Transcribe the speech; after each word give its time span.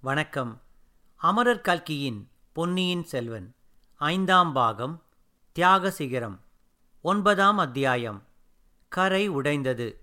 வணக்கம். 0.00 0.62
அமரர் 1.16 1.60
கல்கியின் 1.60 2.28
பொன்னியின் 2.52 3.04
செல்வன் 3.04 3.54
ஐந்தாம் 3.94 4.52
பாகம் 4.52 5.02
தியாக 5.52 5.90
சிகரம் 5.90 6.40
ஒன்பதாம் 7.00 7.58
அத்தியாயம் 7.58 8.26
கரை 8.88 9.28
உடைந்தது. 9.28 10.00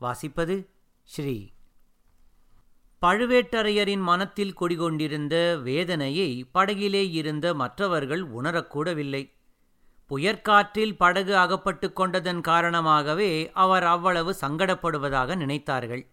வாசிப்பது 0.00 0.66
ஸ்ரீ. 1.02 1.48
பழுவேட்டரையரின் 3.02 4.02
மனத்தில் 4.02 4.52
குடிகொண்டிருந்த 4.52 5.58
வேதனையை 5.58 6.46
படகிலே 6.54 7.10
இருந்த 7.10 7.54
மற்றவர்கள் 7.54 8.30
உணரக்கூடவில்லை. 8.30 9.35
புயற்காற்றில் 10.06 10.96
படகு 10.96 11.36
அகப்பட்டு 11.36 11.92
கொண்டதன் 11.92 12.40
காரணமாகவே 12.40 13.50
அவர் 13.52 13.82
அவ்வளவு 13.82 14.36
சங்கடப்படுவதாக 14.40 15.36
நினைத்தார்கள். 15.36 16.06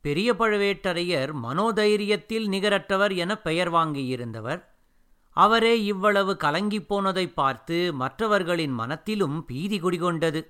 பெரிய 0.00 0.34
பழுவேட்டரையர் 0.34 1.32
மனோதைரியத்தில் 1.42 2.48
நிகரற்றவர் 2.48 3.16
என 3.16 3.36
பெயர் 3.36 3.72
வாங்கியிருந்தவர். 3.72 4.64
அவரே 5.30 5.84
இவ்வளவு 5.84 6.36
கலங்கிப் 6.40 6.88
போனதைப் 6.88 7.34
பார்த்து 7.34 7.92
மற்றவர்களின் 7.92 8.70
மனத்திலும் 8.70 9.44
பீதி 9.44 9.80
குடிகொண்டது. 9.80 10.46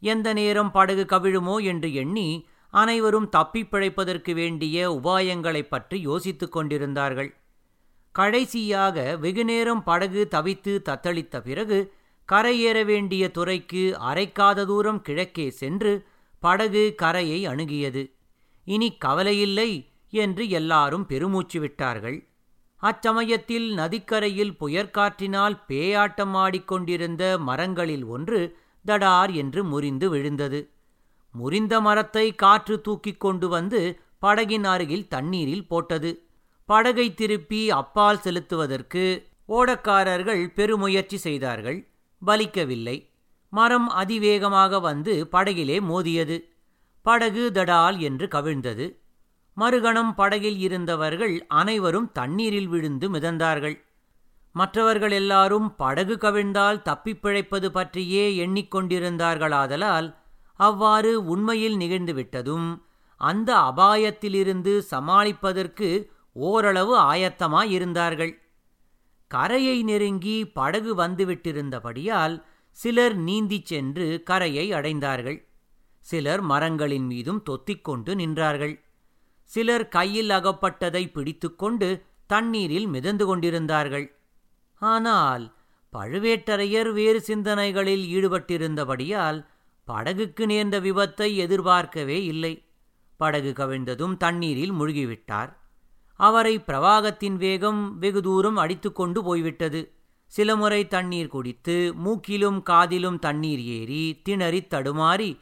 எந்த 0.00 0.32
நேரம் 0.32 0.70
படகு 0.70 1.06
கவிழுமோ 1.08 1.64
என்று 1.64 1.94
எண்ணி 1.94 2.46
அனைவரும் 2.70 3.28
தப்பிப் 3.28 3.74
பிழைப்பதற்கு 3.74 4.32
வேண்டிய 4.32 4.92
உபாயங்களைப் 4.92 5.68
பற்றி 5.68 6.00
யோசித்துக் 6.00 6.52
கொண்டிருந்தார்கள். 6.52 7.36
கடைசியாக 8.12 9.16
வெகுநேரம் 9.16 9.82
படகு 9.82 10.28
தவித்து 10.30 10.82
தத்தளித்த 10.84 11.40
பிறகு 11.40 11.94
கரையேற 12.28 12.84
வேண்டிய 12.84 13.30
துறைக்கு 13.30 13.96
அரைக்காத 14.00 14.64
தூரம் 14.64 15.02
கிழக்கே 15.02 15.50
சென்று 15.50 16.06
படகு 16.38 16.94
கரையை 16.94 17.48
அணுகியது. 17.48 18.12
இனி 18.64 18.96
கவலையில்லை 19.04 19.70
என்று 20.10 20.48
எல்லாரும் 20.48 21.06
பெருமூச்சு 21.06 21.60
விட்டார்கள். 21.60 22.28
அச்சமயத்தில் 22.82 23.74
நதிக்கரையில் 23.74 24.56
புயற்காற்றினால் 24.60 25.56
பேயாட்டம் 25.68 26.34
ஆடிக்கொண்டிருந்த 26.34 27.38
மரங்களில் 27.38 28.04
ஒன்று 28.04 28.56
தடார் 28.86 29.32
என்று 29.34 29.64
முறிந்து 29.64 30.10
விழுந்தது. 30.10 30.70
முறிந்த 31.30 31.80
மரத்தை 31.80 32.34
காற்று 32.34 32.80
தூக்கிக் 32.80 33.20
கொண்டு 33.20 33.48
வந்து 33.48 34.00
படகின் 34.22 34.64
அருகில் 34.64 35.08
தண்ணீரில் 35.08 35.66
போட்டது. 35.66 36.26
படகை 36.64 37.14
திருப்பி 37.14 37.70
அப்பால் 37.70 38.20
செலுத்துவதற்கு 38.24 39.04
ஓடக்காரர்கள் 39.48 40.48
பெருமுயற்சி 40.54 41.16
செய்தார்கள். 41.16 41.88
பலிக்கவில்லை 42.26 43.12
மரம் 43.50 43.88
அதிவேகமாக 43.88 44.80
வந்து 44.80 45.28
படகிலே 45.32 45.80
மோதியது. 45.80 46.44
படகு 47.02 47.50
தடால் 47.54 47.98
என்று 47.98 48.26
கவிழ்ந்தது. 48.26 48.98
மறுகணம் 49.54 50.14
படகில் 50.14 50.58
இருந்தவர்கள் 50.58 51.46
அனைவரும் 51.46 52.12
தண்ணீரில் 52.12 52.68
விழுந்து 52.68 53.10
மிதந்தார்கள். 53.10 53.84
மற்றவர்கள் 54.52 55.10
எல்லாரும் 55.10 55.76
படகு 55.76 56.18
கவிழ்ந்தால் 56.20 56.82
தப்பிப் 56.82 57.22
பிழைப்பது 57.22 57.72
பற்றியே 57.72 58.46
எண்ணிக்கொண்டிருந்தார்களாதலால் 58.46 60.14
அவ்வாறு 60.54 61.24
உண்மையில் 61.24 61.76
நிகழ்ந்துவிட்டதும் 61.76 62.82
அந்த 63.16 63.56
அபாயத்திலிருந்து 63.56 64.82
சமாளிப்பதற்கு 64.90 66.06
ஓரளவு 66.32 66.98
ஆயத்தமாயிருந்தார்கள். 66.98 68.43
கரையை 69.34 69.78
நெருங்கி 69.82 70.36
படகு 70.58 70.92
வந்துவிட்டிருந்தபடியால் 70.96 72.36
சிலர் 72.78 73.16
நீந்திச் 73.18 73.64
சென்று 73.64 74.06
கரையை 74.24 74.66
அடைந்தார்கள். 74.72 75.38
சிலர் 76.04 76.40
மரங்களின் 76.40 77.06
மீதும் 77.06 77.40
தொத்திக்கொண்டு 77.50 78.12
நின்றார்கள். 78.14 78.74
சிலர் 79.50 79.86
கையில் 79.88 80.30
அகப்பட்டதை 80.30 81.02
பிடித்துக்கொண்டு 81.12 81.88
தண்ணீரில் 82.26 82.86
மிதந்து 82.86 83.26
கொண்டிருந்தார்கள். 83.26 84.06
ஆனால் 84.82 85.44
பழுவேட்டரையர் 85.92 86.92
வேறு 86.92 87.20
சிந்தனைகளில் 87.20 88.04
ஈடுபட்டிருந்தபடியால் 88.16 89.40
படகுக்கு 89.86 90.46
நேர்ந்த 90.46 90.76
விபத்தை 90.80 91.28
எதிர்பார்க்கவே 91.36 92.24
இல்லை. 92.24 92.54
படகு 93.20 93.52
கவிழ்ந்ததும் 93.56 94.16
தண்ணீரில் 94.16 94.72
முழுகிவிட்டார். 94.72 95.52
அவரை 96.16 96.58
பிரவாகத்தின் 96.58 97.36
வேகம் 97.36 97.98
வெகு 97.98 98.22
தூரம் 98.22 98.56
அடித்துக்கொண்டு 98.56 99.22
போய்விட்டது. 99.22 99.92
சில 100.26 100.56
முறை 100.56 100.88
தண்ணீர் 100.88 101.28
குடித்து 101.28 101.94
மூக்கிலும் 102.04 102.62
காதிலும் 102.62 103.18
தண்ணீர் 103.18 103.60
ஏறி 103.60 104.22
திணறித் 104.28 104.74
தடுமாறி 104.74 105.38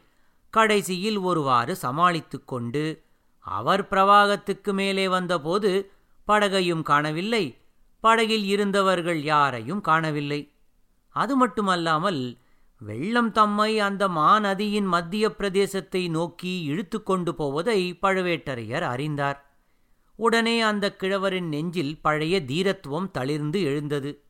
கடைசியில் 0.49 1.17
ஒருவாறு 1.17 1.75
சமாளித்து 1.75 2.45
கொண்டு 2.45 3.03
அவர் 3.39 3.87
பிரவாகத்துக்கு 3.91 4.73
மேலே 4.73 5.07
வந்தபோது 5.07 5.91
படகையும் 6.27 6.81
காணவில்லை. 6.81 7.57
படகில் 7.99 8.45
இருந்தவர்கள் 8.45 9.23
யாரையும் 9.23 9.81
காணவில்லை. 9.81 10.51
அது 11.09 11.35
மட்டுமல்லாமல் 11.35 12.37
வெள்ளம் 12.79 13.31
தம்மை 13.31 13.79
அந்த 13.79 14.07
மாநதியின் 14.07 14.85
மத்திய 14.85 15.29
பிரதேசத்தை 15.37 16.09
நோக்கி 16.09 16.61
இழுத்து 16.61 17.03
கொண்டு 17.03 17.35
போவதை 17.35 17.97
பழுவேட்டரையர் 18.01 18.81
அறிந்தார். 18.81 19.52
உடனே 20.23 20.61
அந்த 20.61 20.95
கிழவரின் 20.95 21.47
நெஞ்சில் 21.47 22.01
பழைய 22.01 22.41
தீரத்துவம் 22.41 23.11
தளிர்ந்து 23.11 23.61
எழுந்தது. 23.61 24.23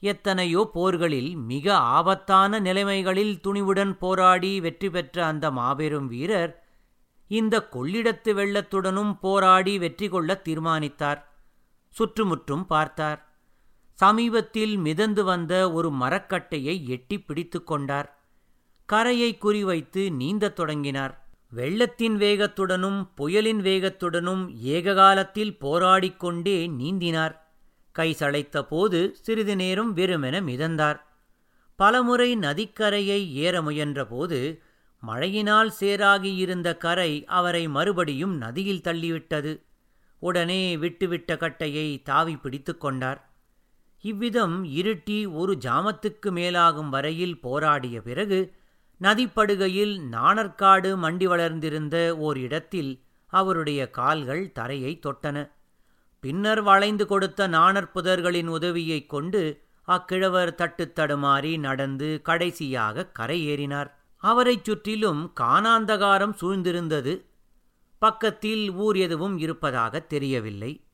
எத்தனையோ 0.00 0.70
போர்களில் 0.72 1.36
மிக 1.36 1.76
ஆபத்தான 1.76 2.60
நிலைமைகளில் 2.60 3.40
துணிவுடன் 3.44 3.92
போராடி 3.98 4.60
வெற்றி 4.60 4.90
பெற்ற 4.90 5.26
அந்த 5.26 5.50
மாபெரும் 5.50 6.06
வீரர் 6.06 6.64
இந்த 7.28 7.68
கொள்ளிடத்து 7.72 8.30
வெள்ளத்துடனும் 8.38 9.12
போராடி 9.20 9.78
வெற்றி 9.78 10.08
கொள்ள 10.08 10.36
தீர்மானித்தார். 10.36 11.20
சுற்றுமுற்றும் 11.88 12.66
பார்த்தார். 12.66 13.20
சமீபத்தில் 13.92 14.76
மிதந்து 14.76 15.24
வந்த 15.24 15.54
ஒரு 15.72 15.90
மரக்கட்டையை 15.90 16.86
எட்டி 16.86 17.18
பிடித்து 17.20 17.64
கொண்டார். 17.64 18.08
கரையை 18.84 19.38
குறிவைத்து 19.40 20.02
நீந்தத் 20.10 20.56
தொடங்கினார். 20.56 21.19
வெள்ளத்தின் 21.52 22.16
வேகத்துடனும் 22.16 23.08
புயலின் 23.14 23.60
வேகத்துடனும் 23.60 24.42
ஏககாலத்தில் 24.54 25.56
போராடிக்கொண்டே 25.60 26.58
நீந்தினார். 26.78 27.34
கை 27.92 28.12
சளைத்த 28.12 28.62
போது 28.62 29.16
சிறிது 29.20 29.56
நேரம் 29.56 29.96
வெறுமென 29.96 30.42
மிதந்தார். 30.42 30.98
பலமுறை 31.76 32.36
நதிக்கரையை 32.36 33.32
ஏற 33.32 33.62
முயன்றபோது 33.62 34.60
மழையினால் 35.02 35.72
சேராகியிருந்த 35.80 36.76
கரை 36.76 37.24
அவரை 37.24 37.68
மறுபடியும் 37.68 38.36
நதியில் 38.36 38.84
தள்ளிவிட்டது. 38.84 39.60
உடனே 40.18 40.76
விட்டுவிட்ட 40.76 41.36
கட்டையை 41.36 42.02
தாவி 42.02 42.36
பிடித்து 42.36 42.78
கொண்டார். 42.78 43.20
இவ்விதம் 44.00 44.64
இருட்டி 44.64 45.32
ஒரு 45.32 45.58
ஜாமத்துக்கு 45.64 46.30
மேலாகும் 46.30 46.88
வரையில் 46.88 47.40
போராடிய 47.40 48.02
பிறகு 48.02 48.58
நதிப்படுகையில் 49.02 50.00
நாணற்காடு 50.12 50.96
மண்டி 50.96 51.24
வளர்ந்திருந்த 51.24 52.16
ஓர் 52.18 52.38
இடத்தில் 52.38 53.02
அவருடைய 53.26 53.90
கால்கள் 53.90 54.52
தரையை 54.52 55.00
தொட்டன. 55.02 55.50
பின்னர் 56.20 56.62
வளைந்து 56.62 57.06
கொடுத்த 57.06 57.48
நாணற்புதர்களின் 57.48 58.46
உதவியைக் 58.46 59.08
கொண்டு 59.08 59.60
அக்கிழவர் 59.86 60.54
தட்டு 60.54 60.92
தடுமாறி 60.94 61.58
நடந்து 61.58 62.20
கடைசியாக 62.22 63.10
கரையேறினார். 63.18 63.90
அவரைச் 64.16 64.64
சுற்றிலும் 64.64 65.32
காணாந்தகாரம் 65.40 66.34
சூழ்ந்திருந்தது. 66.40 67.24
பக்கத்தில் 67.98 68.72
ஊர் 68.72 68.96
எதுவும் 68.96 69.38
இருப்பதாக 69.38 70.00
தெரியவில்லை. 70.00 70.84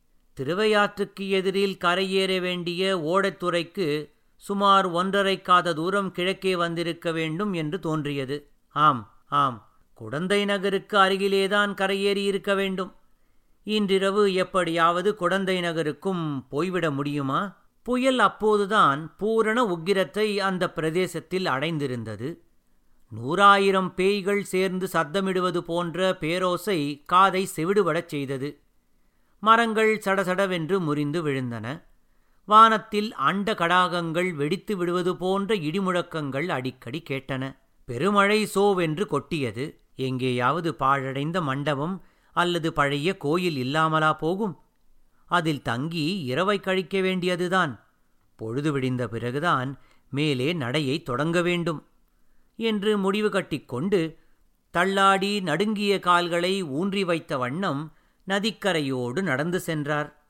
திருவையாற்றுக்கு 0.41 1.29
எதிரில் 1.29 1.77
கரையேற 1.85 2.41
வேண்டிய 2.41 2.99
ஓடத்துறைக்கு 2.99 4.16
சுமார் 4.47 4.87
ஒன்றரை 4.87 5.43
காத 5.43 5.73
தூரம் 5.73 6.13
கிழக்கே 6.13 6.57
வந்திருக்க 6.57 7.13
வேண்டும் 7.13 7.53
என்று 7.53 7.79
தோன்றியது. 7.79 8.37
ஆம் 8.69 9.25
ஆம். 9.27 9.69
குடந்தை 9.95 10.45
நகருக்கு 10.45 10.99
அருகிலேதான் 10.99 11.75
கரையேறி 11.75 12.25
இருக்க 12.25 12.55
வேண்டும். 12.55 12.95
இன்றிரவு 13.63 14.35
எப்படியாவது 14.35 15.15
குடந்தை 15.15 15.61
நகருக்கும் 15.61 16.49
போய்விட 16.49 16.91
முடியுமா? 16.91 17.41
புயல் 17.83 18.19
அப்போதுதான் 18.19 19.17
பூரண 19.17 19.65
உக்கிரத்தை 19.65 20.37
அந்த 20.37 20.73
பிரதேசத்தில் 20.73 21.45
அடைந்திருந்தது. 21.45 22.39
நூறாயிரம் 23.11 23.95
பேய்கள் 23.95 24.45
சேர்ந்து 24.45 24.89
சத்தமிடுவது 24.93 25.59
போன்ற 25.59 26.17
பேரோசை 26.21 27.03
காதை 27.07 27.49
செவிடுபடச் 27.57 28.09
செய்தது. 28.09 28.61
மரங்கள் 29.39 30.03
சடசடவென்று 30.05 30.79
முறிந்து 30.79 31.27
விழுந்தன. 31.27 31.83
வானத்தில் 32.47 33.15
அண்ட 33.15 33.55
கடாகங்கள் 33.55 34.35
வெடித்து 34.35 34.77
விடுவது 34.77 35.17
போன்ற 35.17 35.55
இடிமுழக்கங்கள் 35.55 36.49
அடிக்கடி 36.49 37.03
கேட்டன. 37.09 37.57
பெருமழை 37.85 38.49
சோவென்று 38.55 39.07
கொட்டியது. 39.07 39.81
எங்கேயாவது 39.97 40.75
பாழடைந்த 40.75 41.43
மண்டபம் 41.43 42.05
அல்லது 42.33 42.73
பழைய 42.73 43.17
கோயில் 43.17 43.57
இல்லாமலா 43.57 44.13
போகும்? 44.13 44.61
அதில் 45.25 45.63
தங்கி 45.63 46.21
இரவை 46.21 46.61
கழிக்க 46.61 47.01
வேண்டியதுதான். 47.01 47.85
பொழுது 48.37 48.81
விடிந்த 48.81 49.07
பிறகுதான் 49.07 49.79
மேலே 50.11 50.53
நடையை 50.53 51.03
தொடங்க 51.03 51.43
வேண்டும் 51.43 51.87
என்று 52.57 52.99
முடிவு 52.99 53.31
கட்டிக்கொண்டு 53.31 54.19
தள்ளாடி 54.71 55.41
நடுங்கிய 55.41 55.99
கால்களை 55.99 56.63
ஊன்றி 56.63 57.05
வைத்த 57.05 57.39
வண்ணம் 57.39 57.93
நதிக்கரையோடு 58.29 59.23
நடந்து 59.23 59.61
சென்றார். 59.61 60.26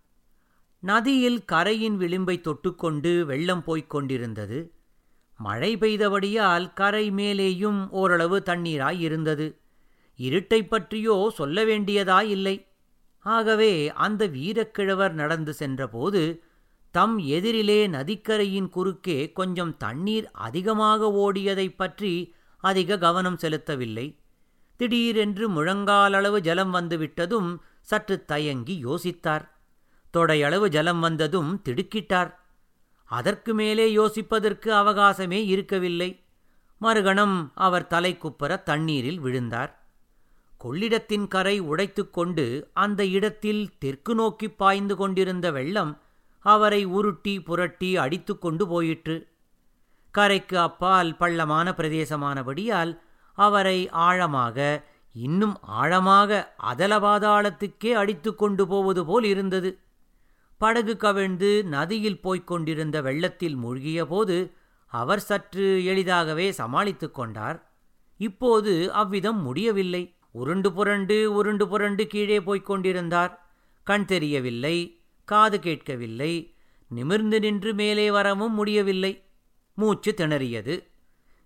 நதியில் 0.86 1.44
கரையின் 1.44 1.98
விளிம்பை 1.98 2.40
தொட்டுக்கொண்டு 2.40 3.22
வெள்ளம் 3.22 3.62
போய்க் 3.62 3.90
கொண்டிருந்தது. 3.90 4.72
மழை 5.38 5.76
பெய்தபடியால் 5.76 6.72
கரை 6.72 7.10
மேலேயும் 7.10 7.88
ஓரளவு 7.90 8.42
தண்ணீராய் 8.46 8.98
இருந்தது. 8.98 9.60
இருட்டைப் 10.16 10.70
பற்றியோ 10.70 11.32
சொல்ல 11.34 11.64
வேண்டியதாயில்லை. 11.64 12.66
ஆகவே 13.18 13.92
அந்த 13.92 14.26
வீரக்கிழவர் 14.26 15.12
நடந்து 15.12 15.52
சென்றபோது 15.52 16.42
தம் 16.90 17.18
எதிரிலே 17.18 17.88
நதிக்கரையின் 17.88 18.68
குறுக்கே 18.68 19.32
கொஞ்சம் 19.32 19.76
தண்ணீர் 19.76 20.30
அதிகமாக 20.32 21.06
ஓடியதைப் 21.06 21.76
பற்றி 21.76 22.34
அதிக 22.58 22.98
கவனம் 22.98 23.38
செலுத்தவில்லை. 23.42 24.16
திடீரென்று 24.76 25.50
முழங்காலளவு 25.50 26.38
ஜலம் 26.38 26.74
வந்துவிட்டதும் 26.74 27.56
சற்று 27.80 28.24
தயங்கி 28.24 28.84
யோசித்தார். 28.84 29.54
தொடையளவு 30.16 30.68
ஜலம் 30.68 31.00
வந்ததும் 31.00 31.62
திடுக்கிட்டார். 31.68 32.34
அதற்கு 33.04 33.54
மேலே 33.54 33.96
யோசிப்பதற்கு 33.96 34.70
அவகாசமே 34.72 35.44
இருக்கவில்லை. 35.44 36.24
மறுகணம் 36.80 37.50
அவர் 37.54 37.86
தலைக்குப்புற 37.90 38.62
தண்ணீரில் 38.62 39.20
விழுந்தார். 39.20 39.84
கொள்ளிடத்தின் 40.64 41.28
கரை 41.28 41.62
உடைத்துக்கொண்டு 41.62 42.66
அந்த 42.72 43.06
இடத்தில் 43.06 43.78
தெற்கு 43.78 44.14
நோக்கிப் 44.14 44.58
பாய்ந்து 44.58 44.96
கொண்டிருந்த 44.96 45.50
வெள்ளம் 45.50 46.00
அவரை 46.38 46.84
உருட்டி 46.84 47.42
புரட்டி 47.42 47.96
அடித்து 47.96 48.38
கொண்டு 48.38 48.68
போயிற்று. 48.68 49.28
கரைக்கு 50.10 50.58
அப்பால் 50.58 51.16
பள்ளமான 51.16 51.74
பிரதேசமானபடியால் 51.76 53.00
அவரை 53.32 53.88
ஆழமாக 53.90 54.84
இன்னும் 55.12 55.58
ஆழமாக 55.62 56.54
அதலபாதாளத்துக்கே 56.62 57.92
அடித்து 57.92 58.34
கொண்டு 58.34 58.66
போவது 58.66 59.04
போல் 59.04 59.24
இருந்தது. 59.24 59.78
படகு 60.58 60.96
கவிழ்ந்து 60.96 61.64
நதியில் 61.64 62.20
போய்க் 62.20 62.46
கொண்டிருந்த 62.46 63.02
வெள்ளத்தில் 63.02 63.56
மூழ்கியபோது 63.56 64.52
அவர் 64.86 65.20
சற்று 65.20 65.84
எளிதாகவே 65.84 66.52
சமாளித்துக் 66.52 67.14
கொண்டார். 67.14 67.72
இப்போது 68.16 68.92
அவ்விதம் 68.92 69.42
முடியவில்லை. 69.42 70.14
உருண்டு 70.30 70.72
புரண்டு 70.72 71.32
உருண்டு 71.32 71.68
புரண்டு 71.68 72.06
கீழே 72.06 72.42
போய்க் 72.42 72.66
கொண்டிருந்தார். 72.66 73.46
கண் 73.84 74.04
தெரியவில்லை 74.04 75.00
காது 75.24 75.58
கேட்கவில்லை 75.58 76.54
நிமிர்ந்து 76.88 77.40
நின்று 77.40 77.74
மேலே 77.74 78.10
வரவும் 78.10 78.54
முடியவில்லை. 78.54 79.24
மூச்சு 79.74 80.14
திணறியது. 80.16 80.86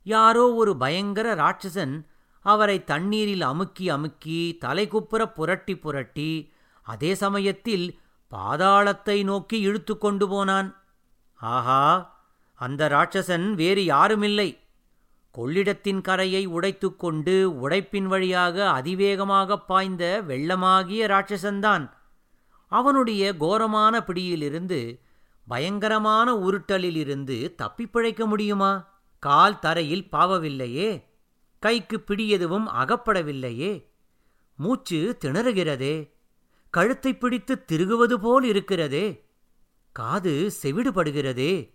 யாரோ 0.02 0.54
ஒரு 0.54 0.76
பயங்கர 0.76 1.34
ராட்சசன் 1.34 2.06
அவரை 2.40 2.84
தண்ணீரில் 2.84 3.42
அமுக்கி 3.42 3.88
அமுக்கி 3.88 4.58
தலைகுப்புற 4.64 5.24
புரட்டி 5.32 5.76
புரட்டி 5.76 6.52
அதே 6.82 7.14
சமயத்தில் 7.14 7.98
பாதாளத்தை 8.30 9.24
நோக்கி 9.24 9.60
இழுத்து 9.60 9.98
கொண்டு 9.98 10.28
போனான். 10.28 10.82
ஆஹா 11.34 12.18
அந்த 12.54 12.88
ராட்சசன் 12.88 13.52
வேறு 13.52 13.82
யாருமில்லை. 13.82 14.58
கொள்ளிடத்தின் 15.34 16.00
கரையை 16.00 16.48
உடைத்துக்கொண்டு 16.48 17.44
உடைப்பின் 17.44 18.02
வழியாக 18.02 18.82
அதிவேகமாகப் 18.82 19.66
பாய்ந்த 19.66 20.22
வெள்ளமாகிய 20.28 21.06
ராட்சசன்தான். 21.06 21.90
அவனுடைய 22.68 23.36
கோரமான 23.36 24.04
பிடியிலிருந்து 24.04 25.00
பயங்கரமான 25.48 26.34
உருட்டலிலிருந்து 26.34 27.54
தப்பிப்பிழைக்க 27.54 28.26
முடியுமா? 28.26 28.88
கால் 29.18 29.58
தரையில் 29.58 30.08
பாவவில்லையே. 30.12 31.04
கைக்கு 31.58 32.00
பிடி 32.00 32.28
எதுவும் 32.28 32.68
அகப்படவில்லையே. 32.68 33.84
மூச்சு 34.56 35.18
திணறுகிறதே. 35.24 36.19
கழுத்தை 36.70 37.16
பிடித்து 37.16 37.64
திருகுவது 37.72 38.14
போல் 38.14 38.44
இருக்கிறதே. 38.44 39.24
காது 39.92 40.50
செவிடுபடுகிறதே. 40.62 41.74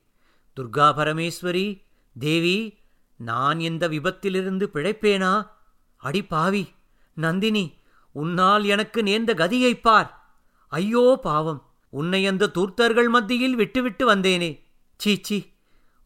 துர்கா 0.56 0.94
பரமேஸ்வரி 0.94 1.84
தேவி 2.20 2.78
நான் 3.16 3.60
இந்த 3.60 3.88
விபத்திலிருந்து 3.88 4.70
பிழைப்பேனா? 4.74 5.50
அடி 5.98 6.24
பாவி 6.24 6.68
நந்தினி 7.14 7.74
உன்னால் 8.12 8.66
எனக்கு 8.66 9.04
நேர்ந்த 9.04 9.34
கதியைப் 9.34 9.82
பார். 9.82 10.36
ஐயோ 10.68 11.20
பாவம் 11.22 11.70
உன்னை 11.90 12.28
அந்த 12.28 12.52
தூர்த்தர்கள் 12.54 13.10
மத்தியில் 13.10 13.56
விட்டுவிட்டு 13.56 14.16
வந்தேனே. 14.16 14.60
சீச்சி 14.98 15.54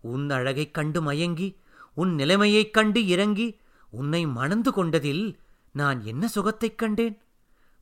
உன் 0.01 0.29
அழகைக் 0.29 0.73
கண்டு 0.73 1.01
மயங்கி 1.01 1.57
உன் 1.93 2.15
நிலைமையைக் 2.15 2.73
கண்டு 2.73 3.07
இறங்கி 3.07 3.59
உன்னை 3.89 4.25
மணந்து 4.25 4.73
கொண்டதில் 4.73 5.39
நான் 5.71 6.03
என்ன 6.03 6.27
சுகத்தைக் 6.27 6.77
கண்டேன்? 6.77 7.21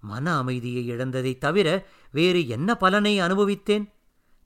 மன 0.01 0.37
அமைதியை 0.37 0.91
இழந்ததைத் 0.91 1.37
தவிர 1.37 1.87
வேறு 2.11 2.47
என்ன 2.47 2.75
பலனை 2.75 3.21
அனுபவித்தேன்? 3.21 3.95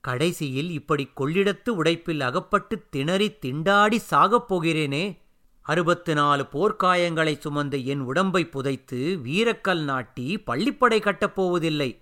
கடைசியில் 0.01 0.71
இப்படி 0.71 1.09
கொள்ளிடத்து 1.17 1.69
உடைப்பில் 1.69 2.19
அகப்பட்டு 2.19 2.89
திணறி 2.89 3.31
திண்டாடி 3.31 3.99
சாகப் 4.11 4.53
போகிறேனே. 4.53 5.19
அறுபத்து 5.61 6.13
நாலு 6.13 6.47
போர்க்காயங்களை 6.51 7.39
சுமந்த 7.39 7.85
என் 7.85 7.99
உடம்பை 7.99 8.45
புதைத்து 8.45 9.19
வீரக்கல் 9.25 9.83
நாட்டி 9.83 10.39
பள்ளிப்படை 10.39 11.01
கட்டப் 11.01 11.35
போவதில்லை. 11.35 12.01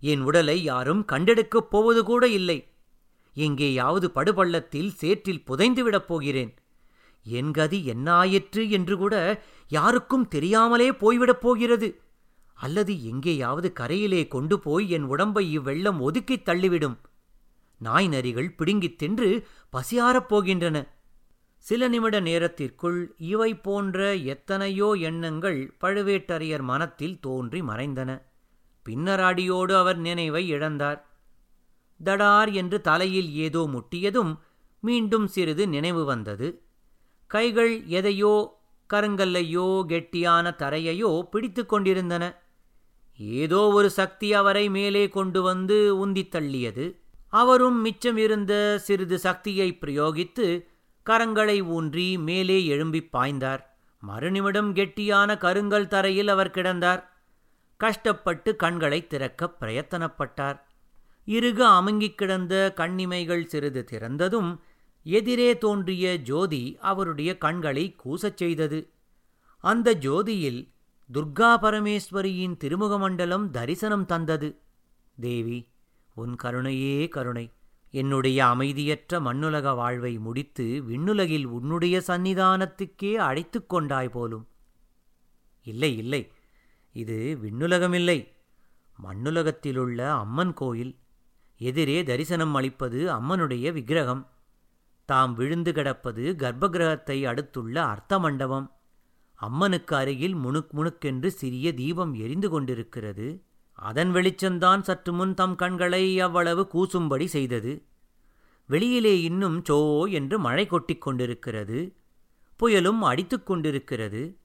என் 0.00 0.20
உடலை 0.20 0.62
யாரும் 0.62 1.06
கண்டெடுக்கப் 1.12 1.70
போவது 1.70 2.04
கூட 2.04 2.28
இல்லை. 2.28 2.68
எங்கேயாவது 3.34 4.10
படுபள்ளத்தில் 4.14 4.88
சேற்றில் 4.88 5.44
புதைந்துவிடப் 5.46 6.06
போகிறேன். 6.06 6.54
என் 7.24 7.50
கதி 7.50 7.90
என்னாயிற்று 7.90 8.68
என்று 8.68 8.96
கூட 8.96 9.44
யாருக்கும் 9.68 10.28
தெரியாமலே 10.28 10.90
போய்விடப் 10.90 11.40
போகிறது. 11.40 12.00
அல்லது 12.60 13.04
எங்கேயாவது 13.04 13.72
கரையிலே 13.80 14.28
கொண்டு 14.28 14.58
போய் 14.58 14.90
என் 14.90 15.02
உடம்பை 15.02 15.58
இவ்வெள்ளம் 15.58 16.00
ஒதுக்கித் 16.00 16.48
தள்ளிவிடும். 16.48 16.96
நாய் 17.78 18.08
நரிகள் 18.08 18.54
பிடுங்கித் 18.56 18.98
தின்று 18.98 19.46
பசியாரப் 19.72 20.34
போகின்றன. 20.34 20.88
சில 21.56 21.88
நிமிட 21.88 22.20
நேரத்திற்குள் 22.20 23.14
இவை 23.18 23.56
போன்ற 23.56 24.14
எத்தனையோ 24.14 24.92
எண்ணங்கள் 24.92 25.76
பழுவேட்டரையர் 25.80 26.62
மனத்தில் 26.62 27.20
தோன்றி 27.20 27.60
மறைந்தன. 27.60 28.22
பின்னர் 28.82 29.20
அடியோடு 29.20 29.76
அவர் 29.76 29.98
நினைவை 29.98 30.52
இழந்தார். 30.52 31.00
தடார் 32.04 32.52
என்று 32.52 32.80
தலையில் 32.80 33.32
ஏதோ 33.32 33.68
முட்டியதும் 33.72 34.38
மீண்டும் 34.80 35.26
சிறிது 35.26 35.68
நினைவு 35.68 36.04
வந்தது. 36.04 36.62
கைகள் 37.26 37.86
எதையோ 37.86 38.60
கருங்கல்லையோ 38.92 39.84
கெட்டியான 39.88 40.54
தரையையோ 40.56 41.22
பிடித்து 41.22 41.66
கொண்டிருந்தன. 41.66 42.42
ஏதோ 43.18 43.58
ஒரு 43.58 43.90
சக்தி 43.90 44.34
அவரை 44.34 44.70
மேலே 44.70 45.08
கொண்டு 45.08 45.42
வந்து 45.42 46.06
உந்தித் 46.06 46.34
தள்ளியது. 46.34 46.96
அவரும் 47.28 47.80
மிச்சம் 47.80 48.16
இருந்த 48.16 48.78
சிறிது 48.78 49.18
சக்தியை 49.18 49.78
பிரயோகித்து 49.80 50.66
கரங்களை 51.10 51.66
ஊன்றி 51.66 52.18
மேலே 52.18 52.68
எழும்பிப் 52.68 53.08
பாய்ந்தார். 53.12 53.58
மறுநிமிடம் 54.08 54.74
கெட்டியான 54.74 55.38
கருங்கல் 55.38 55.86
தரையில் 55.86 56.28
அவர் 56.28 56.50
கிடந்தார். 56.50 57.04
கஷ்டப்பட்டு 57.76 58.56
கண்களை 58.56 59.06
திறக்கப் 59.06 59.54
பிரயத்தனப்பட்டார். 59.60 60.60
இறுக 61.24 61.68
அமுங்கிக் 61.68 62.14
கிடந்த 62.14 62.72
கண்ணிமைகள் 62.76 63.46
சிறிது 63.46 63.84
திறந்ததும் 63.92 64.58
எதிரே 65.04 65.58
தோன்றிய 65.58 66.16
ஜோதி 66.16 66.76
அவருடைய 66.80 67.38
கண்களை 67.38 67.96
கூசச் 68.04 68.36
செய்தது. 68.36 68.90
அந்த 69.58 69.94
ஜோதியில் 69.94 70.76
துர்கா 71.14 71.56
பரமேஸ்வரியின் 71.62 72.56
திருமுகமண்டலம் 72.56 73.50
தரிசனம் 73.50 74.06
தந்தது. 74.06 74.60
தேவி 75.20 75.68
உன் 76.14 76.36
கருணையே 76.36 77.08
கருணை. 77.08 77.52
என்னுடைய 77.90 78.46
அமைதியற்ற 78.46 79.20
மண்ணுலக 79.20 79.72
வாழ்வை 79.72 80.18
முடித்து 80.18 80.82
விண்ணுலகில் 80.88 81.44
உன்னுடைய 81.44 82.02
சந்நிதானத்துக்கே 82.06 83.14
அழைத்து 83.14 83.66
கொண்டாய் 83.66 84.08
போலும். 84.08 84.48
இல்லை 85.62 85.96
இல்லை. 85.96 86.32
இது 86.92 87.38
விண்ணுலகமில்லை. 87.42 88.28
மண்ணுலகத்திலுள்ள 89.02 90.08
அம்மன் 90.08 90.54
கோயில். 90.54 90.98
எதிரே 91.56 92.02
தரிசனம் 92.02 92.54
அளிப்பது 92.54 93.12
அம்மனுடைய 93.12 93.72
விக்கிரகம். 93.72 94.30
தாம் 95.04 95.34
விழுந்து 95.34 95.72
கிடப்பது 95.72 96.34
கர்ப்பகிரகத்தை 96.38 97.24
அடுத்துள்ள 97.24 97.84
அர்த்த 97.84 98.18
மண்டபம். 98.18 98.77
அம்மனுக்கு 99.38 99.96
அருகில் 99.96 100.34
முணுக் 100.34 100.74
முணுக்கென்று 100.76 101.26
சிறிய 101.26 101.74
தீபம் 101.74 102.14
எரிந்து 102.14 102.50
கொண்டிருக்கிறது. 102.50 103.42
அதன் 103.72 104.14
வெளிச்சந்தான் 104.14 104.80
சற்று 104.80 105.12
முன் 105.12 105.34
தம் 105.34 105.54
கண்களை 105.54 106.20
அவ்வளவு 106.20 106.68
கூசும்படி 106.72 107.24
செய்தது. 107.24 107.82
வெளியிலே 108.66 109.22
இன்னும் 109.22 109.62
சோ 109.62 110.10
என்று 110.10 110.38
மழை 110.38 110.66
கொட்டிக் 110.66 111.00
கொண்டிருக்கிறது. 111.00 111.96
புயலும் 112.62 112.98
அடித்துக் 112.98 113.46
கொண்டிருக்கிறது. 113.46 114.36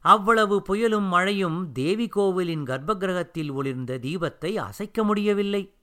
அவ்வளவு 0.00 0.62
புயலும் 0.68 1.08
மழையும் 1.08 1.72
தேவி 1.72 2.08
கோவிலின் 2.08 2.62
கர்ப்பகிரகத்தில் 2.62 3.52
ஒளிர்ந்த 3.52 3.98
தீபத்தை 3.98 4.54
அசைக்க 4.54 5.04
முடியவில்லை. 5.04 5.74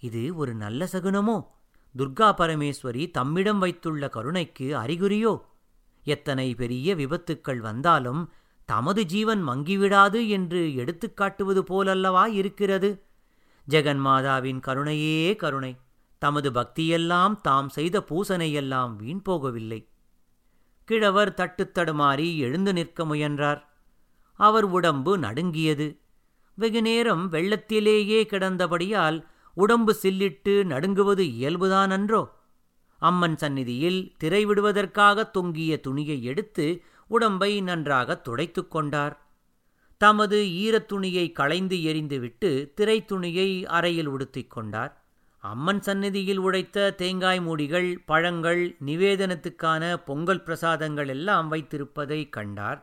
இது 0.00 0.36
ஒரு 0.36 0.54
நல்ல 0.54 0.88
சகுனமோ? 0.92 1.46
துர்கா 1.98 2.34
பரமேஸ்வரி 2.34 3.10
தம்மிடம் 3.10 3.58
வைத்துள்ள 3.58 4.08
கருணைக்கு 4.08 4.76
அறிகுறியோ? 4.76 5.40
எத்தனை 6.04 6.54
பெரிய 6.54 6.94
விபத்துக்கள் 6.94 7.58
வந்தாலும் 7.58 8.32
தமது 8.64 9.04
ஜீவன் 9.04 9.48
மங்கிவிடாது 9.48 10.28
என்று 10.28 10.72
எடுத்துக்காட்டுவது 10.76 11.62
போலல்லவா 11.62 12.26
இருக்கிறது? 12.26 13.02
ஜெகன்மாதாவின் 13.68 14.60
கருணையே 14.60 15.36
கருணை. 15.36 15.76
தமது 16.18 16.50
பக்தியெல்லாம் 16.50 17.40
தாம் 17.40 17.68
செய்த 17.68 18.00
பூசனையெல்லாம் 18.00 18.96
வீண் 18.96 19.22
போகவில்லை. 19.28 19.88
கிழவர் 20.84 21.34
தட்டுத்தடுமாறி 21.36 22.36
எழுந்து 22.36 22.72
நிற்க 22.72 23.04
முயன்றார். 23.04 23.68
அவர் 24.32 24.64
உடம்பு 24.64 25.18
நடுங்கியது. 25.18 25.98
வெகுநேரம் 26.54 27.32
வெள்ளத்திலேயே 27.32 28.24
கிடந்தபடியால் 28.24 29.24
உடம்பு 29.54 29.96
சில்லிட்டு 30.02 30.64
நடுங்குவது 30.64 31.18
இயல்புதான் 31.18 31.90
அன்றோ 31.90 32.41
அம்மன் 33.02 33.36
சந்நிதியில் 33.36 34.00
திரை 34.18 34.44
விடுவதற்காக 34.44 35.24
தொங்கிய 35.24 35.80
துணியை 35.80 36.18
எடுத்து 36.22 36.66
உடம்பை 37.06 37.60
நன்றாக 37.60 38.16
துடைத்துக் 38.16 38.70
கொண்டார். 38.70 39.14
தமது 39.98 40.38
ஈரத் 40.62 40.88
துணியை 40.88 41.32
களைந்து 41.32 41.76
எறிந்துவிட்டு 41.76 42.50
திரை 42.74 43.04
துணியை 43.04 43.66
அறையில் 43.66 44.06
உடுத்திக் 44.06 44.50
கொண்டார். 44.50 44.92
அம்மன் 45.38 45.82
சந்நிதியில் 45.82 46.40
உடைத்த 46.40 46.94
தேங்காய் 46.94 47.40
மூடிகள் 47.40 47.90
பழங்கள் 48.06 48.76
நிவேதனத்துக்கான 48.86 49.96
பொங்கல் 50.04 50.42
பிரசாதங்கள் 50.42 51.08
எல்லாம் 51.08 51.52
வைத்திருப்பதை 51.52 52.28
கண்டார். 52.28 52.80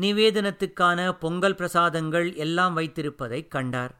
நிவேதனத்துக்கான 0.00 1.12
பொங்கல் 1.18 1.54
பிரசாதங்கள் 1.54 2.34
எல்லாம் 2.34 2.76
வைத்திருப்பதைக் 2.76 3.50
கண்டார். 3.50 3.94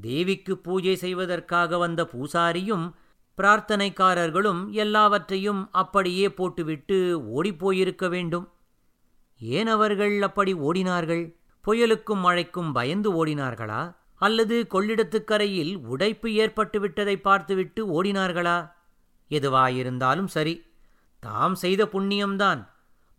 தேவிக்கு 0.00 0.58
பூஜை 0.58 0.96
செய்வதற்காக 0.96 1.78
வந்த 1.78 2.08
பூசாரியும் 2.12 2.86
பிரார்த்தனைக்காரர்களும் 3.36 4.70
எல்லாவற்றையும் 4.70 5.68
அப்படியே 5.72 6.32
போட்டுவிட்டு 6.32 6.96
ஓடிப்போயிருக்க 7.36 8.08
வேண்டும். 8.08 8.52
ஏன் 9.38 9.66
அவர்கள் 9.66 10.22
அப்படி 10.22 10.54
ஓடினார்கள்? 10.54 11.36
புயலுக்கும் 11.66 12.20
மழைக்கும் 12.20 12.72
பயந்து 12.72 13.26
ஓடினார்களா? 13.26 13.94
அல்லது 14.14 14.66
கொள்ளிடத்துக்கரையில் 14.70 15.76
உடைப்பு 15.76 16.32
ஏற்பட்டு 16.32 16.80
விட்டதை 16.80 17.16
பார்த்துவிட்டு 17.16 18.02
ஓடினார்களா? 18.02 18.72
எதுவாயிருந்தாலும் 19.30 20.24
சரி 20.24 20.66
தாம் 21.18 21.54
செய்த 21.54 21.84
புண்ணியம்தான். 21.84 22.68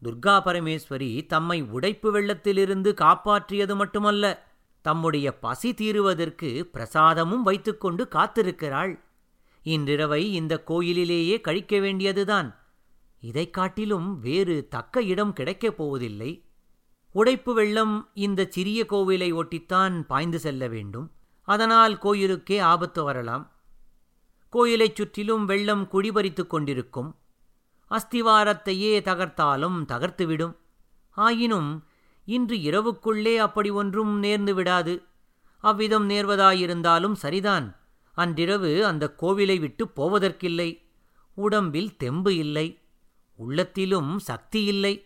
துர்கா 0.03 0.39
பரமேஸ்வரி 0.45 1.25
தம்மை 1.25 1.61
உடைப்பு 1.61 2.19
வெள்ளத்திலிருந்து 2.19 2.93
காப்பாற்றியது 2.93 3.75
மட்டுமல்ல 3.75 4.47
தம்முடைய 4.81 5.39
பசி 5.39 5.73
தீருவதற்கு 5.73 6.69
பிரசாதமும் 6.73 7.41
வைத்துக்கொண்டு 7.41 8.07
காத்திருக்கிறாள். 8.11 8.99
இன்றிரவை 9.65 10.33
இந்த 10.33 10.63
கோயிலிலேயே 10.63 11.41
கழிக்க 11.41 11.79
வேண்டியதுதான். 11.79 12.65
இதைக் 13.19 13.53
காட்டிலும் 13.53 14.19
வேறு 14.19 14.67
தக்க 14.67 15.03
இடம் 15.03 15.33
கிடைக்கப் 15.33 15.77
போவதில்லை. 15.77 16.45
உடைப்பு 17.11 17.53
வெள்ளம் 17.53 18.09
இந்த 18.13 18.45
சிறிய 18.49 18.85
கோவிலை 18.89 19.33
ஒட்டித்தான் 19.33 20.01
பாய்ந்து 20.01 20.39
செல்ல 20.39 20.67
வேண்டும். 20.67 21.11
அதனால் 21.41 21.97
கோயிலுக்கே 21.97 22.59
ஆபத்து 22.59 23.03
வரலாம். 23.03 23.51
கோயிலைச் 24.49 24.95
சுற்றிலும் 24.95 25.45
வெள்ளம் 25.45 25.89
குடிபறித்துக் 25.91 26.47
கொண்டிருக்கும். 26.47 27.15
அஸ்திவாரத்தையே 27.89 29.01
தகர்த்தாலும் 29.01 29.85
தகர்த்துவிடும். 29.85 30.55
ஆயினும் 31.09 31.83
இன்று 32.25 32.55
இரவுக்குள்ளே 32.55 33.35
அப்படி 33.35 33.69
ஒன்றும் 33.69 34.23
நேர்ந்து 34.23 34.53
விடாது. 34.53 35.03
அவ்விதம் 35.57 36.09
நேர்வதாயிருந்தாலும் 36.09 37.13
சரிதான். 37.13 37.79
அன்றிரவு 38.15 38.85
அந்த 38.85 39.15
கோவிலை 39.21 39.59
விட்டு 39.59 39.85
போவதற்கில்லை. 39.95 40.81
உடம்பில் 41.33 41.97
தெம்பு 41.97 42.35
இல்லை. 42.35 42.79
உள்ளத்திலும் 43.35 44.19
சக்தி 44.19 44.63
இல்லை. 44.63 45.05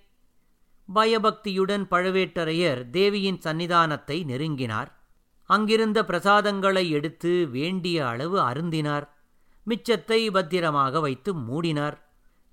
பயபக்தியுடன் 0.93 1.87
பழவேட்டரையர் 1.91 2.89
தேவியின் 2.89 3.37
சன்னிதானத்தை 3.37 4.25
நெருங்கினார். 4.25 4.91
அங்கிருந்த 5.43 6.05
பிரசாதங்களை 6.05 6.89
எடுத்து 6.89 7.47
வேண்டிய 7.47 8.07
அளவு 8.07 8.39
அருந்தினார். 8.39 9.07
மிச்சத்தை 9.67 10.31
பத்திரமாக 10.31 10.99
வைத்து 10.99 11.33
மூடினார். 11.33 11.97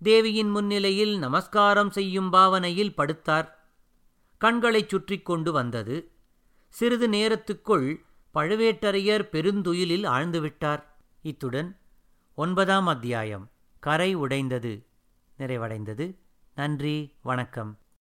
தேவியின் 0.02 0.50
முன்னிலையில் 0.50 1.18
நமஸ்காரம் 1.18 1.90
செய்யும் 1.90 2.30
பாவனையில் 2.30 2.94
படுத்தார். 2.96 3.48
கண்களைச் 4.38 4.88
சுற்றி 4.88 5.18
கொண்டு 5.20 5.52
வந்தது. 5.52 6.10
சிறிது 6.68 7.08
நேரத்துக்குள் 7.08 7.88
பழுவேட்டரையர் 8.36 9.22
பெருந்துயிலில் 9.32 10.04
ஆழ்ந்துவிட்டார். 10.04 10.82
இத்துடன் 11.22 11.76
ஒன்பதாம் 12.34 12.86
அத்தியாயம் 12.86 13.50
கரை 13.80 14.14
உடைந்தது 14.14 14.86
நிறைவடைந்தது. 15.38 16.14
நன்றி 16.54 17.14
வணக்கம். 17.22 17.78